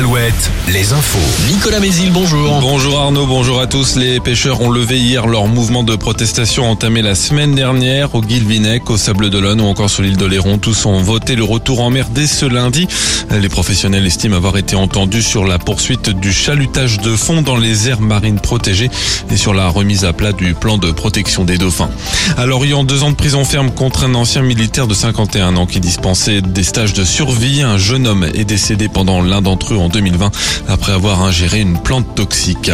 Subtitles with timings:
[0.00, 1.18] Alouette, les infos.
[1.52, 2.58] Nicolas Mézil, bonjour.
[2.62, 3.96] Bonjour Arnaud, bonjour à tous.
[3.96, 8.88] Les pêcheurs ont levé hier leur mouvement de protestation entamé la semaine dernière au Guilvinec,
[8.88, 10.56] au Sable d'Olonne ou encore sur l'île de Léron.
[10.56, 12.88] Tous ont voté le retour en mer dès ce lundi.
[13.30, 17.90] Les professionnels estiment avoir été entendus sur la poursuite du chalutage de fond dans les
[17.90, 18.90] aires marines protégées
[19.30, 21.90] et sur la remise à plat du plan de protection des dauphins.
[22.38, 25.80] À Lorient, deux ans de prison ferme contre un ancien militaire de 51 ans qui
[25.80, 27.60] dispensait des stages de survie.
[27.60, 30.30] Un jeune homme est décédé pendant l'un d'entre eux en 2020
[30.68, 32.70] après avoir ingéré une plante toxique.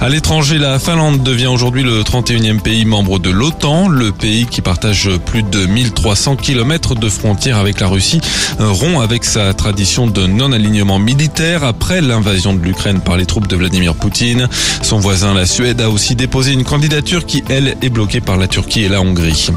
[0.00, 3.88] À l'étranger, la Finlande devient aujourd'hui le 31e pays membre de l'OTAN.
[3.88, 8.20] Le pays qui partage plus de 1300 km de frontières avec la Russie
[8.60, 13.56] rompt avec sa tradition de non-alignement militaire après l'invasion de l'Ukraine par les troupes de
[13.56, 14.48] Vladimir Poutine.
[14.82, 18.46] Son voisin, la Suède, a aussi déposé une candidature qui, elle, est bloquée par la
[18.46, 19.48] Turquie et la Hongrie.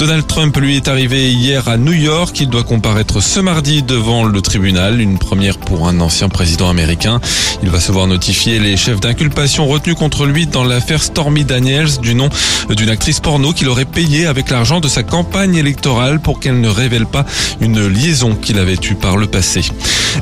[0.00, 2.36] Donald Trump, lui, est arrivé hier à New York.
[2.40, 7.20] Il doit comparaître ce mardi devant le tribunal, une première pour un ancien président américain.
[7.62, 11.98] Il va se voir notifier les chefs d'inculpation retenus contre lui dans l'affaire Stormy Daniels
[12.00, 12.30] du nom
[12.70, 16.68] d'une actrice porno qu'il aurait payé avec l'argent de sa campagne électorale pour qu'elle ne
[16.68, 17.26] révèle pas
[17.60, 19.62] une liaison qu'il avait eue par le passé.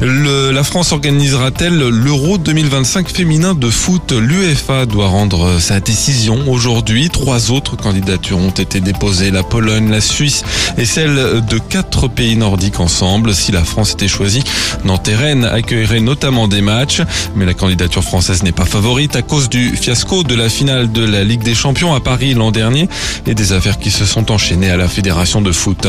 [0.01, 4.13] Le, la France organisera-t-elle l'Euro 2025 féminin de foot?
[4.13, 7.11] L'UEFA doit rendre sa décision aujourd'hui.
[7.11, 10.45] Trois autres candidatures ont été déposées, la Pologne, la Suisse
[10.79, 13.35] et celle de quatre pays nordiques ensemble.
[13.35, 14.43] Si la France était choisie,
[14.85, 15.11] Nantes
[15.51, 17.03] accueillerait notamment des matchs,
[17.37, 21.05] mais la candidature française n'est pas favorite à cause du fiasco de la finale de
[21.05, 22.89] la Ligue des Champions à Paris l'an dernier
[23.27, 25.87] et des affaires qui se sont enchaînées à la Fédération de foot.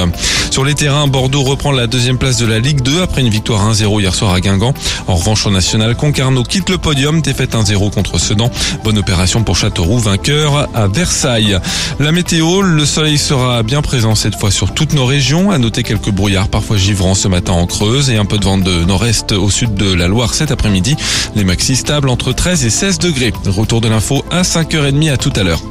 [0.52, 3.72] Sur les terrains, Bordeaux reprend la deuxième place de la Ligue 2 après une victoire
[3.72, 4.74] 1-0 hier soir à Guingamp.
[5.08, 8.52] En revanche, au national, Concarneau quitte le podium, défaite 1-0 contre Sedan.
[8.84, 11.58] Bonne opération pour Châteauroux, vainqueur à Versailles.
[12.00, 15.52] La météo, le soleil sera bien présent cette fois sur toutes nos régions.
[15.52, 18.58] À noter quelques brouillards parfois givrants ce matin en Creuse et un peu de vent
[18.58, 20.98] de nord-est au sud de la Loire cet après-midi.
[21.38, 23.32] Les maxi stables entre 13 et 16 degrés.
[23.56, 25.62] Retour de l'info à 5h30 à tout à l'heure.